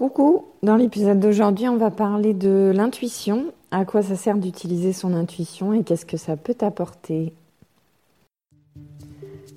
[0.00, 5.12] Coucou, dans l'épisode d'aujourd'hui, on va parler de l'intuition, à quoi ça sert d'utiliser son
[5.12, 7.34] intuition et qu'est-ce que ça peut t'apporter?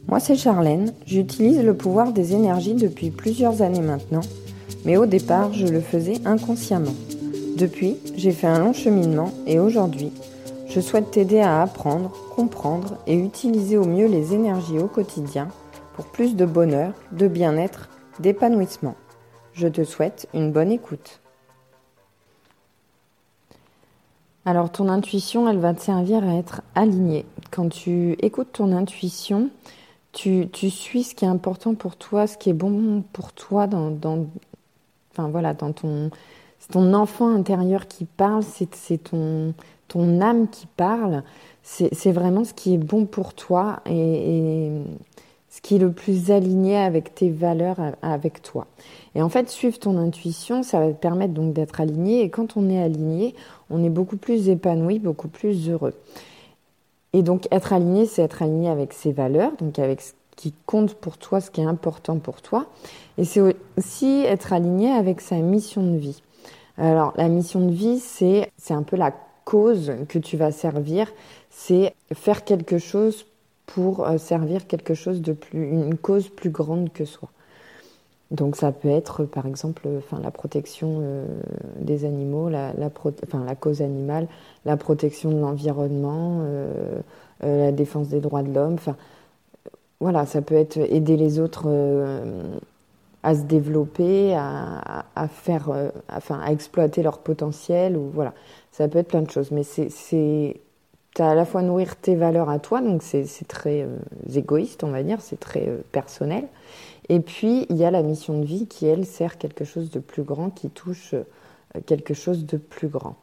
[0.10, 4.20] Moi, c'est Charlène, j'utilise le pouvoir des énergies depuis plusieurs années maintenant,
[4.84, 6.92] mais au départ, je le faisais inconsciemment.
[7.56, 10.12] Depuis, j'ai fait un long cheminement et aujourd'hui,
[10.68, 15.48] je souhaite t'aider à apprendre, comprendre et utiliser au mieux les énergies au quotidien
[15.96, 17.88] pour plus de bonheur, de bien-être,
[18.20, 18.96] d'épanouissement.
[19.54, 21.20] Je te souhaite une bonne écoute.
[24.46, 27.26] Alors ton intuition, elle va te servir à être alignée.
[27.52, 29.50] Quand tu écoutes ton intuition,
[30.12, 33.96] tu, suis ce qui est important pour toi, ce qui est bon pour toi dans,
[35.18, 36.10] voilà, dans ton,
[36.72, 39.54] ton enfant intérieur qui parle, c'est ton,
[39.88, 41.24] ton âme qui parle.
[41.62, 44.72] C'est vraiment ce qui est bon pour toi et
[45.54, 48.66] ce qui est le plus aligné avec tes valeurs, avec toi.
[49.14, 52.24] Et en fait, suivre ton intuition, ça va te permettre donc d'être aligné.
[52.24, 53.36] Et quand on est aligné,
[53.70, 55.94] on est beaucoup plus épanoui, beaucoup plus heureux.
[57.14, 60.96] Et donc, être aligné, c'est être aligné avec ses valeurs, donc avec ce qui compte
[60.96, 62.66] pour toi, ce qui est important pour toi.
[63.20, 66.24] Et c'est aussi être aligné avec sa mission de vie.
[66.80, 69.14] Alors, la mission de vie, c'est, un peu la
[69.46, 71.14] cause que tu vas servir.
[71.52, 73.28] C'est faire quelque chose
[73.66, 77.30] pour euh, servir quelque chose de plus, une cause plus grande que soi.
[78.32, 81.26] Donc ça peut être par exemple enfin, la protection euh,
[81.80, 82.74] des animaux, la,
[83.24, 84.28] enfin, la cause animale,
[84.66, 87.02] la protection de l'environnement, euh,
[87.42, 88.74] la défense des droits de l'homme.
[88.74, 88.96] Enfin,
[90.00, 91.68] voilà, ça peut être aider les autres
[93.22, 95.70] à se développer, à, à faire,
[96.12, 98.34] enfin, à exploiter leur potentiel, ou voilà,
[98.72, 99.52] ça peut être plein de choses.
[99.52, 100.60] Mais c'est
[101.14, 103.98] tu as à la fois nourrir tes valeurs à toi, donc c'est très euh,
[104.34, 106.48] égoïste, on va dire, c'est très euh, personnel.
[107.10, 110.00] Et puis, il y a la mission de vie qui, elle, sert quelque chose de
[110.00, 111.24] plus grand, qui touche euh,
[111.86, 113.16] quelque chose de plus grand.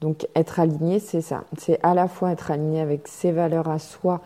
[0.00, 1.44] Donc, être aligné, c'est ça.
[1.58, 4.20] C'est à la fois être aligné avec ses valeurs à soi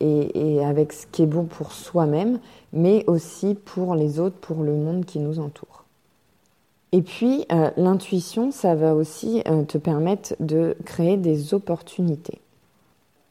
[0.00, 2.38] et, et avec ce qui est bon pour soi-même,
[2.72, 5.84] mais aussi pour les autres, pour le monde qui nous entoure.
[6.90, 7.46] Et puis,
[7.78, 12.42] l'intuition, ça va aussi te permettre de créer des opportunités.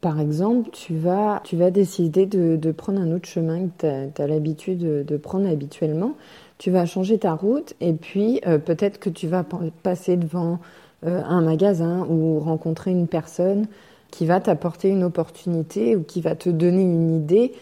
[0.01, 4.27] Par exemple, tu vas, tu vas décider de, prendre un autre chemin que tu as,
[4.27, 6.15] l'habitude de, prendre habituellement.
[6.57, 9.45] Tu vas changer ta route et puis euh, peut-être que tu vas
[9.83, 10.59] passer devant
[11.05, 13.67] euh, un magasin ou rencontrer une personne
[14.09, 17.53] qui va t'apporter une opportunité ou qui va te donner une idée.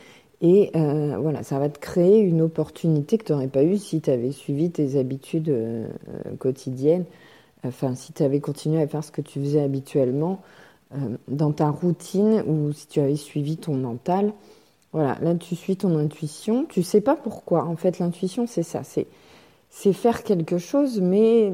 [0.41, 4.00] Et euh, voilà, ça va te créer une opportunité que tu n'aurais pas eue si
[4.00, 5.53] tu avais suivi tes habitudes
[6.39, 7.03] quotidiennes.
[7.66, 10.41] Enfin, si tu avais continué à faire ce que tu faisais habituellement.
[10.95, 14.33] Euh, dans ta routine ou si tu avais suivi ton mental.
[14.91, 16.66] Voilà, là tu suis ton intuition.
[16.66, 17.66] Tu sais pas pourquoi.
[17.66, 19.05] En fait, l'intuition c'est ça, c'est
[19.69, 21.53] c'est faire quelque chose, mais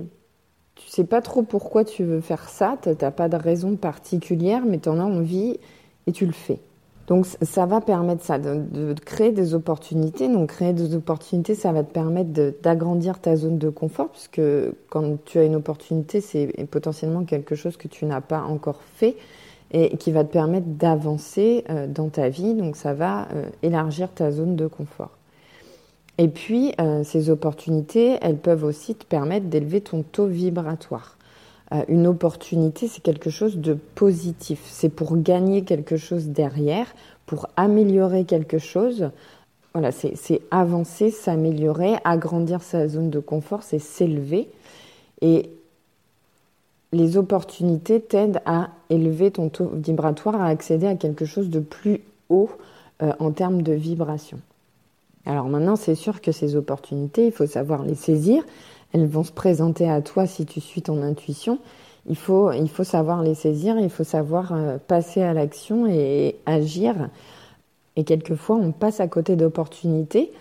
[0.75, 2.77] tu sais pas trop pourquoi tu veux faire ça.
[2.81, 5.59] Tu n'as pas de raison particulière, mais tu en as envie
[6.07, 6.59] et tu le fais.
[7.07, 10.27] Donc ça va permettre ça, de, créer des opportunités.
[10.27, 12.31] Donc créer des opportunités, ça va te permettre
[12.63, 14.41] d'agrandir ta zone de confort, puisque
[14.89, 19.15] quand tu as une opportunité, c'est potentiellement quelque chose que tu n'as pas encore fait
[19.71, 22.53] et qui va te permettre d'avancer euh, dans ta vie.
[22.53, 25.11] Donc ça va euh, élargir ta zone de confort.
[26.17, 31.17] Et puis, euh, ces opportunités, elles peuvent aussi te permettre d'élever ton taux vibratoire.
[31.87, 34.61] Une opportunité, c'est quelque chose de positif.
[34.65, 36.87] C'est pour gagner quelque chose derrière,
[37.25, 39.09] pour améliorer quelque chose.
[39.73, 44.47] Voilà, c'est avancer, s'améliorer, agrandir sa zone de confort, c'est s'élever.
[45.21, 45.49] Et
[46.93, 52.01] les opportunités t'aident à élever ton taux vibratoire, à accéder à quelque chose de plus
[52.29, 52.49] haut
[53.01, 54.39] euh, en termes de vibration.
[55.25, 58.43] Alors maintenant, c'est sûr que ces opportunités, il faut savoir les saisir,
[58.93, 61.59] elles vont se présenter à toi si tu suis ton intuition.
[62.07, 66.35] Il faut, il faut savoir les saisir, il faut savoir euh, passer à l'action et
[66.45, 67.09] agir.
[67.95, 70.31] Et quelquefois, on passe à côté d'opportunités,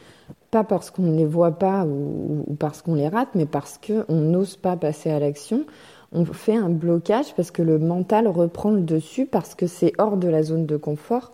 [0.50, 4.14] pas parce qu'on ne les voit pas ou, parce qu'on les rate, mais parce qu'on
[4.14, 5.64] n'ose pas passer à l'action.
[6.12, 10.16] On fait un blocage parce que le mental reprend le dessus, parce que c'est hors
[10.16, 11.32] de la zone de confort.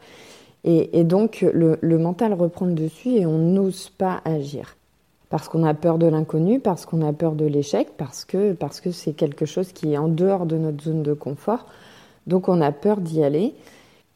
[0.63, 4.77] Et, donc, le, le mental reprend le dessus et on n'ose pas agir
[5.31, 8.57] parce qu'on a peur de l'inconnu, parce qu'on a peur de l'échec, parce que
[8.93, 11.67] c'est quelque chose qui est en dehors de notre zone de confort.
[12.27, 13.55] Donc on a peur d'y aller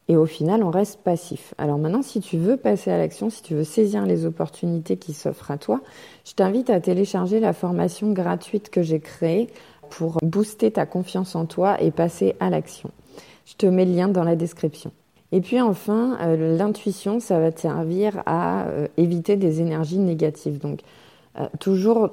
[0.08, 1.54] et au final on reste passif.
[1.56, 5.14] Alors maintenant si tu veux passer à l'action, si tu veux saisir les opportunités qui
[5.14, 5.80] s'offrent à toi,
[6.26, 9.48] je t'invite à télécharger la formation gratuite que j'ai créée
[9.88, 12.90] pour booster ta confiance en toi et passer à l'action.
[13.46, 14.90] Je te mets le lien dans la description.
[15.32, 20.60] Et puis enfin, euh, l'intuition, ça va te servir à euh, éviter des énergies négatives.
[21.60, 22.10] Toujours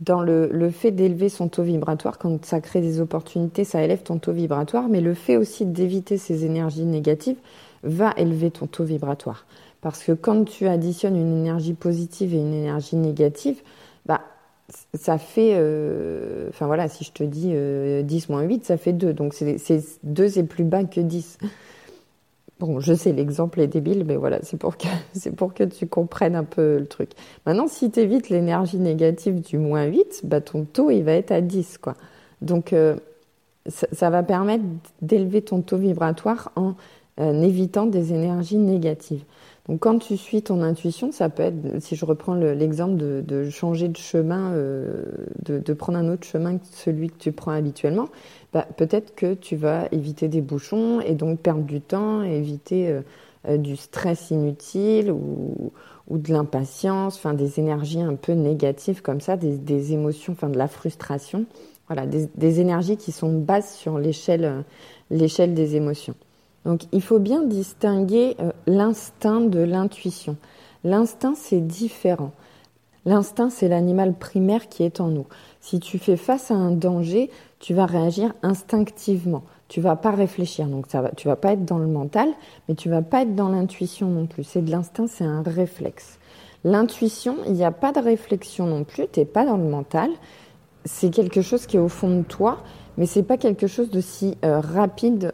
[0.00, 4.18] dans le, fait d'élever son taux vibratoire, quand ça crée des opportunités, ça élève ton
[4.18, 7.38] taux vibratoire, mais le fait aussi d'éviter ces énergies négatives
[7.82, 9.46] va élever ton taux vibratoire.
[9.80, 13.60] Parce que quand tu additionnes une énergie positive et une énergie négative,
[14.06, 14.20] bah,
[14.94, 18.92] ça fait, euh, enfin voilà, si je te dis 10 euh, moins 8, ça fait
[18.92, 19.12] 2.
[19.12, 21.38] Donc c'est 2 est plus bas que 10.
[22.60, 26.78] Bon, je sais, l'exemple est débile, mais voilà, c'est pour que tu comprennes un peu
[26.78, 27.10] le truc.
[27.46, 31.30] Maintenant, si tu évites l'énergie négative du moins 8, bah, ton taux, il va être
[31.30, 31.94] à 10, quoi.
[32.42, 32.96] Donc, euh,
[33.66, 34.64] ça, va permettre
[35.02, 36.74] d'élever ton taux vibratoire en
[37.18, 39.24] évitant des énergies négatives.
[39.68, 43.88] Donc quand tu suis ton intuition, ça peut être, si je reprends l'exemple de, changer
[43.88, 45.04] de chemin, euh,
[45.44, 48.08] de, prendre un autre chemin que celui que tu prends habituellement,
[48.54, 53.02] bah, peut-être que tu vas éviter des bouchons et donc perdre du temps, éviter euh,
[53.46, 55.70] euh, du stress inutile ou,
[56.10, 60.68] de l'impatience, enfin des énergies un peu négatives comme ça, des, émotions, enfin de la
[60.68, 61.44] frustration.
[61.88, 64.64] Voilà, des, des énergies qui sont basses sur l'échelle
[65.10, 66.14] des émotions.
[66.68, 70.36] Donc il faut bien distinguer euh, l'instinct de l'intuition.
[70.84, 72.32] L'instinct, c'est différent.
[73.06, 75.24] L'instinct, c'est l'animal primaire qui est en nous.
[75.62, 79.44] Si tu fais face à un danger, tu vas réagir instinctivement.
[79.68, 80.66] Tu vas pas réfléchir.
[80.66, 82.28] Donc ça va, tu vas pas être dans le mental,
[82.68, 84.44] mais tu vas pas être dans l'intuition non plus.
[84.44, 86.18] C'est de l'instinct, c'est un réflexe.
[86.64, 89.06] L'intuition, il n'y a pas de réflexion non plus.
[89.10, 90.10] Tu n'es pas dans le mental.
[90.84, 92.58] C'est quelque chose qui est au fond de toi,
[92.98, 95.32] mais c'est pas quelque chose de si euh, rapide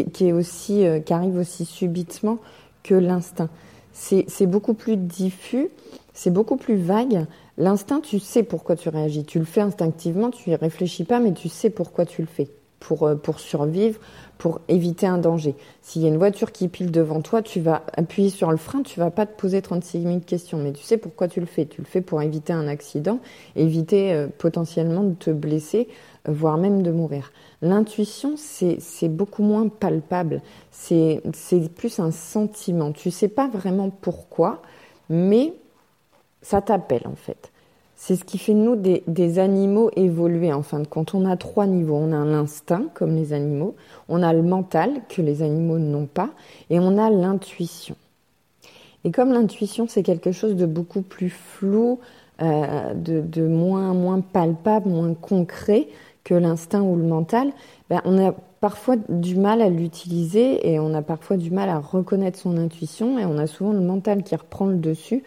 [0.00, 2.38] qui, est aussi, euh, qui arrive aussi subitement
[2.82, 3.48] que l'instinct.
[3.92, 5.68] C'est beaucoup plus diffus,
[6.14, 7.26] c'est beaucoup plus vague.
[7.58, 9.24] L'instinct, tu sais pourquoi tu réagis.
[9.24, 12.48] Tu le fais instinctivement, tu y réfléchis pas, mais tu sais pourquoi tu le fais.
[12.80, 14.00] Pour, euh, pour survivre,
[14.38, 15.54] pour éviter un danger.
[15.82, 18.82] S'il y a une voiture qui pile devant toi, tu vas appuyer sur le frein,
[18.82, 21.66] tu vas pas te poser 36 000 questions, mais tu sais pourquoi tu le fais.
[21.66, 23.20] Tu le fais pour éviter un accident,
[23.54, 25.86] éviter euh, potentiellement de te blesser,
[26.26, 27.32] voire même de mourir.
[27.62, 30.40] L'intuition, c'est beaucoup moins palpable.
[30.70, 31.20] C'est
[31.76, 32.92] plus un sentiment.
[32.92, 34.62] Tu sais pas vraiment pourquoi,
[35.08, 35.54] mais
[36.42, 37.52] ça t'appelle en fait.
[38.04, 41.14] C'est ce qui fait de nous des, animaux évolués en fin de compte.
[41.14, 41.94] On a trois niveaux.
[41.94, 43.76] On a l'instinct, comme les animaux.
[44.08, 46.30] On a le mental, que les animaux n'ont pas.
[46.68, 47.94] Et on a l'intuition.
[49.04, 52.00] Et comme l'intuition, c'est quelque chose de beaucoup plus flou,
[52.40, 55.86] euh, de, moins, moins palpable, moins concret,
[56.24, 57.52] que l'instinct ou le mental,
[57.90, 61.78] ben, on a parfois du mal à l'utiliser et on a parfois du mal à
[61.78, 65.24] reconnaître son intuition et on a souvent le mental qui reprend le dessus.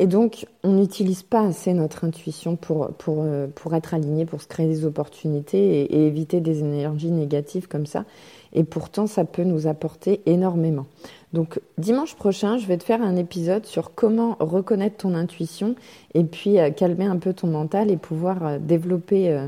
[0.00, 4.42] Et donc, on n'utilise pas assez notre intuition pour, pour, euh, pour être aligné, pour
[4.42, 8.04] se créer des opportunités et, et, éviter des énergies négatives comme ça.
[8.52, 10.86] Et pourtant, ça peut nous apporter énormément.
[11.34, 15.74] Donc, dimanche prochain, je vais te faire un épisode sur comment reconnaître ton intuition
[16.14, 19.38] et puis euh, calmer un peu ton mental et pouvoir euh, développer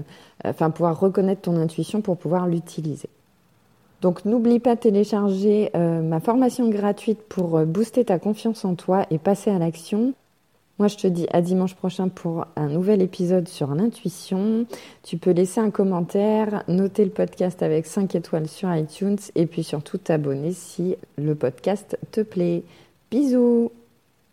[0.45, 3.09] enfin pouvoir reconnaître ton intuition pour pouvoir l'utiliser.
[4.03, 8.75] Donc n'oublie pas de télécharger euh, ma formation gratuite pour euh, booster ta confiance en
[8.75, 10.13] toi et passer à l'action.
[10.79, 14.67] Moi, je te dis à dimanche prochain pour un nouvel épisode sur l'intuition.
[15.03, 19.65] Tu peux laisser un commentaire, noter le podcast avec 5 étoiles sur iTunes et puis
[19.65, 22.63] surtout t'abonner si le podcast te plaît.
[23.11, 23.71] Bisous